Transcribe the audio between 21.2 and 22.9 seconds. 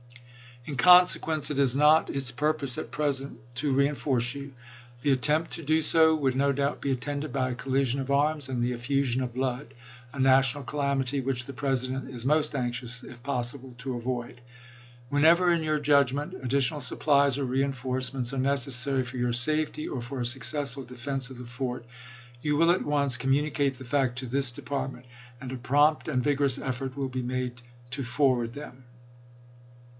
of the fort, Holt t0 you will at